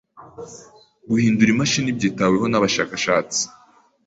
Guhindura 1.09 1.49
imashini 1.51 1.95
byitaweho 1.97 2.45
nabashakashatsi. 2.49 3.41